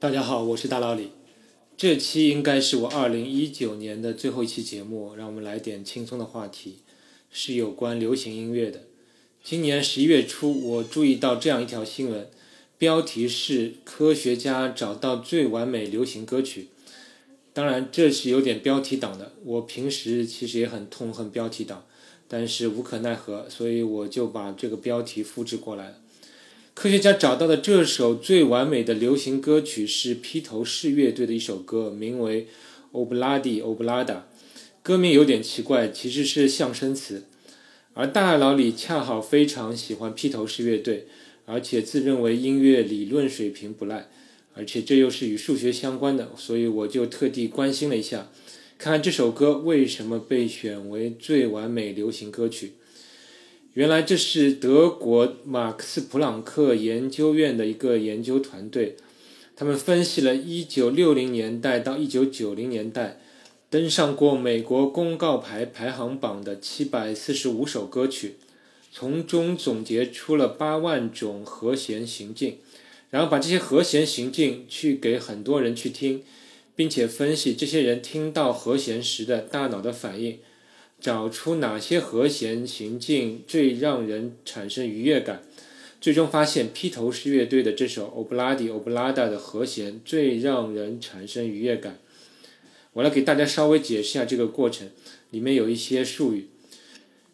[0.00, 1.10] 大家好，我是大老李。
[1.76, 6.78] 这期应该是我二零一九年的最后一期节目，让我们来点轻松的话题，
[7.30, 8.84] 是有关流行音乐的。
[9.44, 12.30] 今年十一月初，我注意到这样一条新闻，
[12.78, 16.68] 标题是“科学家找到最完美流行歌曲”。
[17.52, 19.32] 当然，这是有点标题党的。
[19.44, 21.84] 我平时其实也很痛恨标题党，
[22.26, 25.96] 但是无可奈何，所以我就把这个标题复制过来了。
[26.80, 32.46] 科学家找到的这首最完美的流行歌曲是披头士乐队的一首歌，名为
[32.98, 34.06] 《Obladi Oblada》。
[34.82, 37.24] 歌名有点奇怪，其实是象声词。
[37.92, 41.06] 而大佬里恰好非常喜欢披头士乐队，
[41.44, 44.08] 而且自认为音乐理论水平不赖，
[44.54, 48.30] 而且这又是与数学相关的，所以我就特地关心了一下，
[48.78, 52.72] 看看这首歌为什么被选为最完美流行歌曲。
[53.74, 58.96] 原来这是德国马克思普朗克研究院的一个研究团队，
[59.54, 63.20] 他们分析了1960年代到1990年代
[63.70, 68.34] 登上过美国公告牌排行榜的745首歌曲，
[68.90, 72.58] 从中总结出了8万种和弦行进，
[73.10, 76.24] 然后把这些和弦行进去给很多人去听，
[76.74, 80.40] 并且分析这些人听到和弦时的大脑的反应。
[81.00, 85.42] 找出哪些和弦行进最让人产生愉悦感，
[86.00, 91.98] 最终发现披头士乐队的这首《Obladi Oblada》的和弦最让人产生愉悦感。
[92.92, 94.90] 我来给大家稍微解释一下这个过程，
[95.30, 96.48] 里面有一些术语。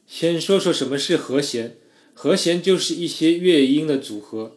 [0.06, 1.74] 先说说什么是和弦，
[2.14, 4.56] 和弦就是一些乐音的组合。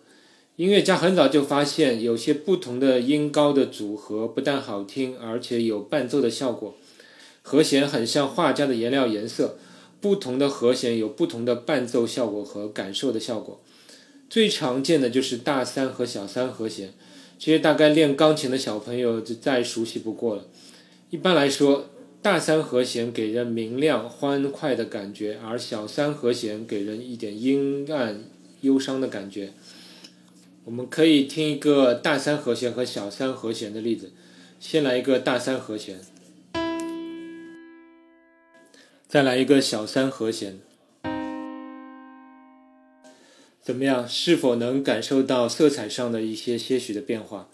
[0.58, 6.76] 音乐家很早就发现，有些不同的音高的组合不但好听，而且有伴奏的效果。
[7.50, 9.58] 和弦很像画家的颜料颜色，
[10.00, 13.60] 不同的和弦有不同的伴奏效果和感受的效果。
[14.30, 16.94] 最常见的就是大三和小三和弦，
[17.40, 20.46] 这些大概练钢琴的小朋友就再熟悉不过了。
[21.10, 21.90] 一般来说，
[22.22, 28.26] 大三和弦给人明亮欢快的感觉，而小三和弦给人一点阴暗
[28.62, 29.54] 忧伤的感觉。
[30.66, 34.12] 我们可以听一个大三和弦和小三和弦的例子，
[34.60, 36.00] 先来一个大三和弦。
[39.10, 40.60] 再来一个小三和弦，
[43.60, 44.08] 怎么样？
[44.08, 47.50] 是否能感受到色彩上的一些些许的变化？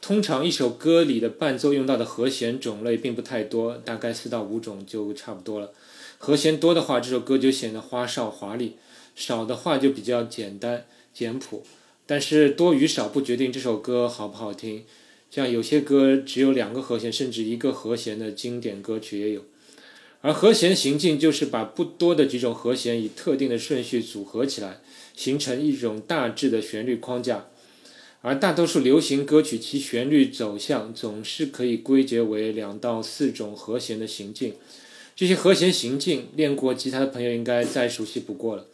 [0.00, 5.70] 通常一首歌里的伴奏用到的和弦种类并不太多，大概四到五种就差不多了。
[6.16, 8.78] 和弦多的话，这首歌就显得花哨华丽；
[9.14, 11.62] 少的话就比较简单简朴。
[12.06, 14.86] 但是多与少不决定这首歌好不好听。
[15.30, 19.44] 像有些歌只有两个和弦，甚至一个和弦的经典歌曲也有。
[20.20, 24.80] 而和弦行进就是把不多的几种和弦以特定的顺序组合起来，
[25.16, 27.46] 形成一种大致的旋律框架。
[28.20, 34.54] 而大多数流行歌曲其旋律走向总是可以归结为两到四种和弦的行进。
[35.14, 38.66] 这些和弦行进，练过吉他的朋友应该再熟悉不过了。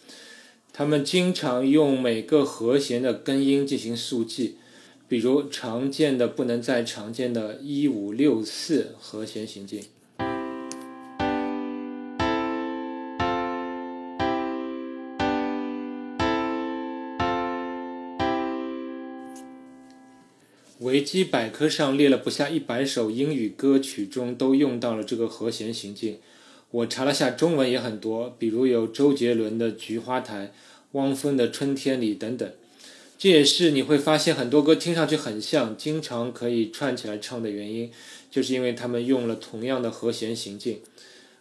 [0.73, 4.57] 他们经常用每个和弦的根音进行速记，
[5.09, 9.83] 比如常见的不能再常见的一五六四和弦行进。
[20.85, 26.19] 维基百科上列了不下一百首英语歌曲中都用到了这个和弦行进。
[26.71, 30.47] 我查了下，中文也很多，比如有周杰伦的《菊花台》、
[30.93, 32.53] 汪峰的《春天里》等等。
[33.17, 37.91] 这也是你会发现很多歌听上去很像，经常可以串起来唱的原因，
[38.31, 40.83] 就是因为他们用了同样的和弦行进。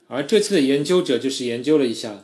[0.08, 2.24] 而这次的研究者就是研究了一下，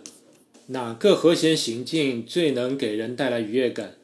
[0.68, 3.96] 哪个和弦行进最能给人带来愉悦感。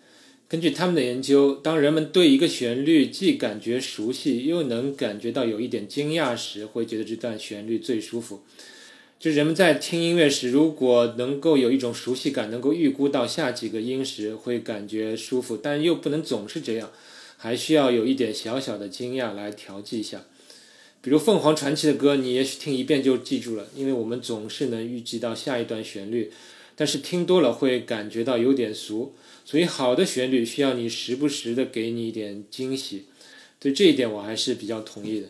[0.48, 8.42] 根据他们的研究，当人们对一个旋律既感觉熟悉，又能感觉到有一点惊讶时，会觉得这段旋律最舒服。
[9.18, 16.92] 就是人们在听音乐时，如果能够有一种熟悉感，能够预估到下几个音时，会感觉舒服，但又不能总是这样，
[17.38, 20.26] 还需要有一点小小的惊讶来调剂一下。
[21.02, 26.32] 比如凤凰传奇的歌，你也许听一遍就记住了，因为我们总是能预计到下一段旋律，
[26.76, 29.16] 但是听多了会感觉到有点俗。
[29.44, 33.06] 所以，好的旋律需要你时不时的给你一点惊喜，
[33.60, 35.28] 对这一点我还是比较同意的。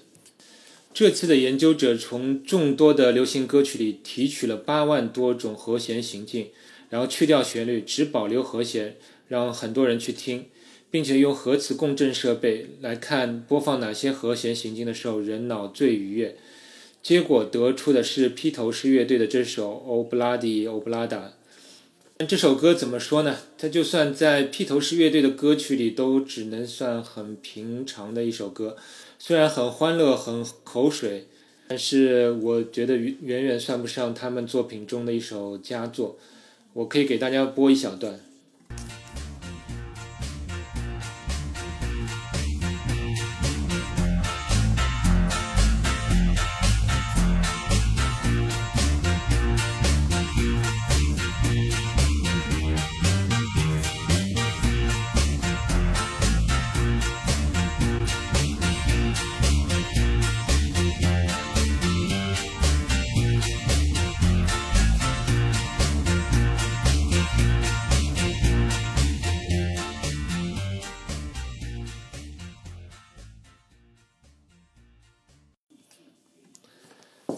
[0.93, 6.51] 这次的研究者从众多的流行歌曲里提取了八万多种和弦行进，
[6.89, 8.95] 然后去掉旋律，只保留和弦，
[9.27, 10.45] 让很多人去听，
[10.89, 16.37] 并且用核磁共振设备来看播放哪些和弦行进的时候人脑最愉悦。
[17.03, 21.07] 结果得出的是披头士乐队的这首《O Bloody O Blada》。
[22.23, 23.37] 这首歌怎么说呢？
[23.57, 28.77] 它就算在披头士乐队的歌曲里，都只能算很平常的一首歌。
[29.19, 31.27] 虽然很欢乐、很口水，
[31.67, 36.17] 但是我觉得远远算不上他们作品中的一首佳作。
[36.71, 38.17] 我可以给大家播一小段。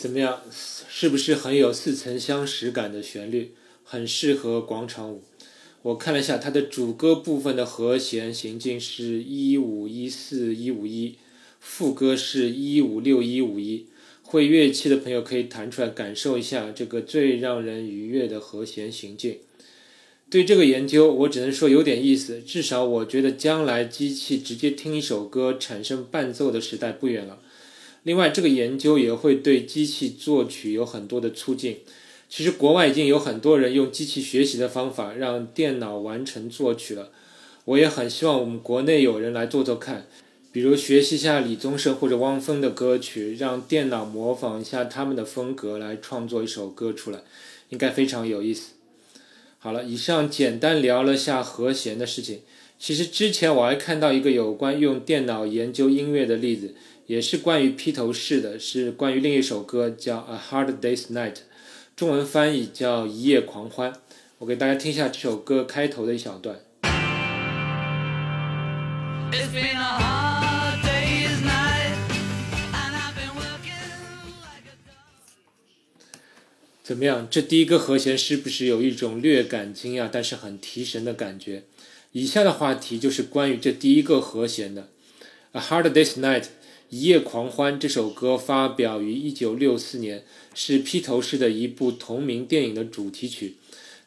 [0.08, 0.42] 怎么样？
[0.50, 3.52] 是不是很有似曾相识感的旋律？
[3.84, 5.22] 很适合广场舞。
[5.82, 11.18] 我看了一下它的主歌部分的和弦行进是一五一四一五一，
[11.60, 13.88] 副歌是一五六一五一。
[14.24, 19.40] 会乐器的朋友可以弹出来感受一下这个最让人愉悦的和弦行进。
[20.30, 22.40] 对这个研究，我只能说有点意思。
[22.40, 27.42] 至少我觉得将来机器直接听一首歌产生伴奏的时代不远了。
[28.08, 31.80] 另外，这个研究也会对机器作曲有很多的促进。
[32.30, 37.10] 其实，国外已经有很多人用机器学习的方法让电脑完成作曲了。
[37.66, 40.08] 我也很希望我们国内有人来做做看，
[40.54, 47.20] 比如学习一下李宗盛或者汪峰的歌曲，让电脑模仿一下他们的风格来创作一首歌出来，
[47.72, 48.70] 应该非常有意思。
[49.60, 52.40] 好了，以上简单聊了下和弦的事情。
[52.80, 56.74] 其实之前我还看到一个有关用电脑研究音乐的例子。
[57.08, 61.34] 也是关于披头士的，是关于另一首歌，叫《A Hard Day's Night》，
[61.96, 63.94] 中文翻译叫《一夜狂欢》。
[64.40, 66.60] 我给大家听一下这首歌开头的一小段。
[76.84, 77.26] 怎么样？
[77.32, 81.64] 这第一个和弦是不是有一种略感惊讶，但是很提神的感觉？
[82.12, 84.90] 以下的话题就是关于这第一个和弦的，
[85.58, 86.42] 《A Hard Day's Night》。
[86.90, 90.24] 《一夜狂欢》这首歌发表于1964年，
[90.54, 93.56] 是披头士的一部同名电影的主题曲。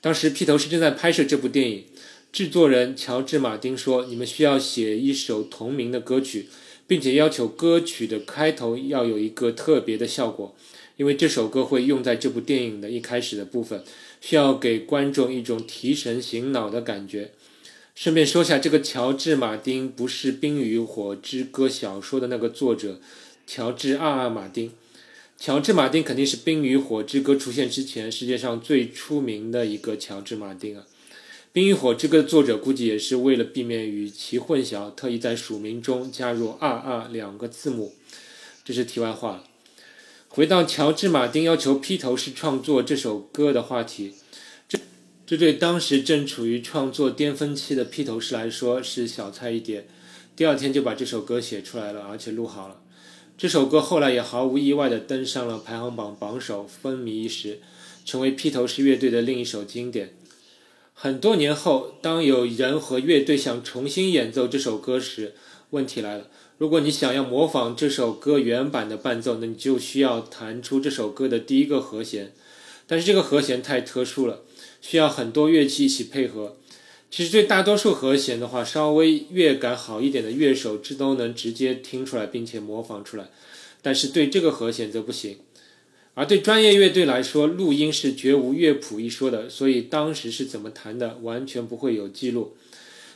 [0.00, 1.84] 当时披头士正在拍摄这部电影，
[2.32, 6.48] 制作人乔治·马丁说：“你们需要写一首同名的歌曲，
[6.86, 10.56] 并且要求歌曲的开头要有一个特别的效果，
[10.96, 13.84] 因为这首歌会用在这部电影的一开始的部分，
[14.22, 17.32] 需要给观众一种提神醒脑的感觉。”
[18.02, 22.98] 顺便说下，这个乔治·马丁不是《冰与火之歌》小说的那个作者，
[23.46, 24.72] 乔治·阿尔马丁。
[25.36, 30.86] 乔治·马丁肯定是《冰与火之歌》出现之前世界上最出名的一个乔治·马丁啊。
[31.52, 37.94] 《冰与火之歌》的作者估计也是为了避免与其混淆，特意在署名中加入二二两个字母。
[38.64, 39.44] 这是题外话了。
[40.28, 44.14] 回到乔治·马丁要求披头士创作这首歌的话题。
[45.30, 49.86] 这对当时正处于创作巅峰期的披头士来说是小菜一碟。
[50.34, 52.80] 第二天就把这首歌写出来了，而且录好了。
[53.38, 57.60] 这首歌后来也毫无意外地登上了排行榜榜首，风靡一时，
[58.04, 60.16] 成为披头士乐队的另一首经典。
[60.92, 65.34] 很多年后，当有人和乐队想重新演奏这首歌时，
[65.70, 66.26] 问题来了：
[66.58, 72.32] 如果你想要模仿这首歌原版的伴奏，那你就需要弹出这首歌的第一个和弦。
[72.88, 74.40] 但是这个和弦太特殊了。
[74.80, 76.56] 需要很多乐器一起配合。
[77.10, 83.30] 其实对大多数和弦的话，稍微乐感好一点的乐手，这都能直接听出来并且模仿出来。
[83.82, 85.38] 但是对这个和弦则不行。
[86.14, 92.56] 而对专业乐队来说，录音是绝无乐谱一说的，所以当时是怎么弹的，完全不会有记录。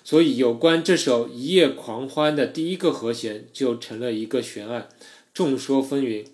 [0.02, 4.88] 所以有关这首《一夜狂欢》的第一个和弦，就成了一个悬案，
[5.32, 6.24] 众说纷纭。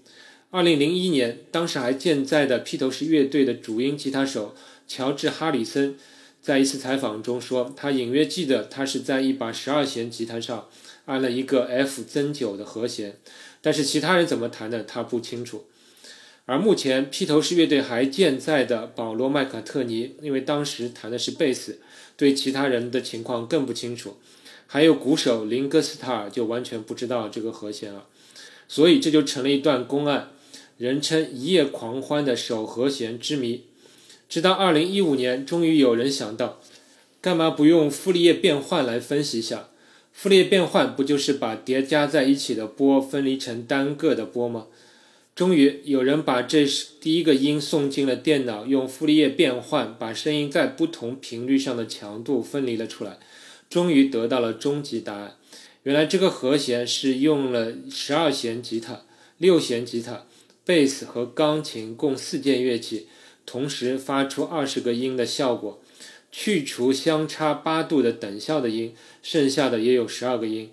[0.52, 4.57] 二零零一年，当时还健在的披头士乐队的主音吉他手。
[4.88, 5.97] 乔治·哈里森
[6.42, 10.66] 在一次采访中说，他隐约记得他是在一把十二弦吉他上
[11.04, 13.16] 按了一个 F 增九的和弦，
[13.62, 15.66] 但是其他人怎么弹的他不清楚。
[16.47, 21.78] 而目前披头士乐队还健在的保罗·麦卡特尼，因为当时弹的是贝斯，
[22.16, 24.16] 对其他人的情况更不清楚。
[24.66, 28.07] 还有鼓手林戈斯塔尔就完全不知道这个和弦了，
[28.66, 30.30] 所以这就成了一段公案，
[30.80, 33.64] 人称“一夜狂欢”的首和弦之谜。
[34.30, 36.58] 直到二零一五年，终于有人想到，
[37.20, 39.68] 干嘛不用傅立叶变换来分析一下？
[40.14, 44.68] 傅立叶变换不就是把叠加在一起的波分离成单个的波吗？
[45.34, 46.66] 终于有人把这
[46.99, 53.18] 第一个音送进了电脑，用傅立叶变换，把声音在不同频率上的强度分离了出来，
[53.68, 55.37] 终于得到了终极答案。
[55.82, 59.02] 原来这个和弦是用了十二弦吉他、
[59.37, 60.25] 六弦吉他、
[60.70, 63.08] 贝斯和钢琴共四件乐器，
[63.44, 65.82] 同时发出二十个音的效果。
[66.30, 70.70] 去除相差八度的等效的音，剩下的也有十二个音，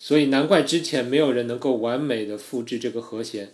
[0.00, 3.52] 所以难怪之前没有人能够完美的复制这个和弦。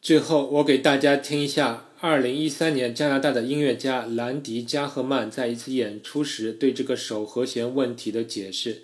[0.00, 8.80] 最后，我给大家听一下2013年加拿大的音乐家兰迪·加赫曼在一次演出时对这个手和弦问题的解释。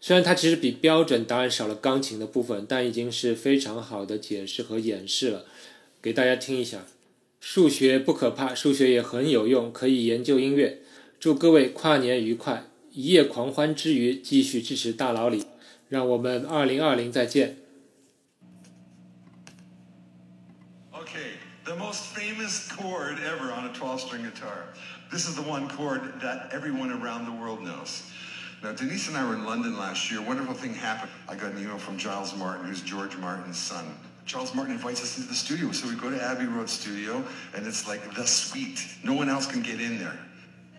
[0.00, 5.44] 虽然他其实比标准答案少了钢琴的部分，但已经是非常好的解释和演示了。
[6.06, 6.82] 给大家听一下：
[7.40, 10.78] 数学不可怕，数学也很有用，可以研究音乐。
[11.18, 12.62] 祝各位跨年愉快！
[12.92, 15.44] 一夜狂欢之余，继续支持大佬里，
[15.88, 17.56] 让我们二零二零再见。
[20.92, 24.72] Okay, the most famous chord ever on a 12-string guitar.
[25.10, 28.02] This is the one chord that everyone around the world knows.
[28.62, 30.20] Now, Denise and I were in London last year.
[30.20, 31.10] A wonderful thing happened.
[31.28, 33.84] I got an email from Giles Martin, who's George Martin's son.
[34.26, 35.70] Charles Martin invites us into the studio.
[35.70, 38.84] So we go to Abbey Road Studio, and it's like the suite.
[39.04, 40.18] No one else can get in there.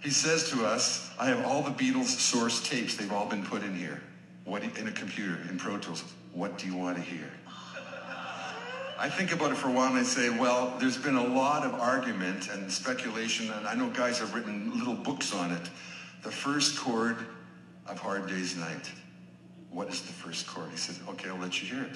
[0.03, 2.95] He says to us, I have all the Beatles source tapes.
[2.97, 4.01] They've all been put in here.
[4.43, 6.03] What in a computer, in Pro Tools.
[6.33, 7.29] What do you want to hear?
[8.99, 11.63] I think about it for a while and I say, well, there's been a lot
[11.63, 15.69] of argument and speculation, and I know guys have written little books on it.
[16.23, 17.17] The first chord
[17.85, 18.91] of Hard Day's Night.
[19.69, 20.69] What is the first chord?
[20.71, 21.95] He said, okay, I'll let you hear it.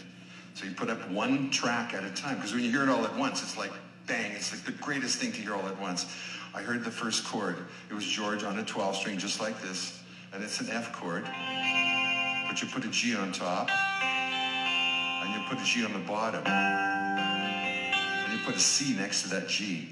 [0.53, 3.05] So you put up one track at a time, because when you hear it all
[3.05, 3.72] at once, it's like
[4.08, 6.05] bang, it's like the greatest thing to hear all at once.
[6.53, 7.58] I heard the first chord.
[7.89, 10.00] It was George on a 12 string, just like this.
[10.34, 11.24] And it's an F chord.
[11.24, 13.70] But you put a G on top.
[13.72, 16.46] And you put a G on the bottom.
[16.46, 19.88] And you put a C next to that G.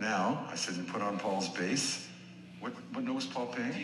[0.00, 2.08] Now, I said, you put on Paul's bass.
[2.60, 3.74] What, what note was Paul playing?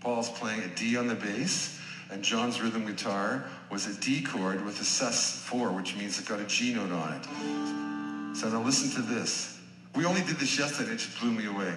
[0.00, 1.78] Paul's playing a D on the bass,
[2.10, 6.40] and John's rhythm guitar was a D chord with a sus4, which means it got
[6.40, 8.36] a G note on it.
[8.36, 9.58] So now listen to this.
[9.94, 11.72] We only did this yesterday, it just blew me away.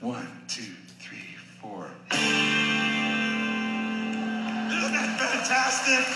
[0.00, 1.90] One, two, three, four.
[2.12, 2.22] Isn't
[4.92, 6.06] that fantastic?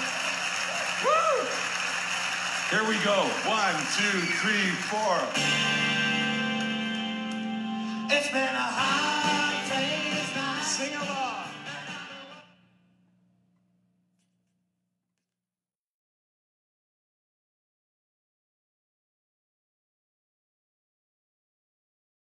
[1.04, 1.46] Woo!
[2.70, 3.26] Here we go.
[3.48, 5.18] One, two, three, four.
[8.14, 9.22] It's been a high